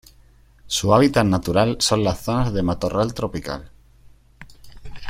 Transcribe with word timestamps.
Su 0.65 0.95
hábitat 0.95 1.27
natural 1.27 1.77
son 1.79 2.03
las 2.03 2.21
zonas 2.23 2.51
de 2.53 2.63
matorral 2.63 3.13
tropical. 3.13 3.69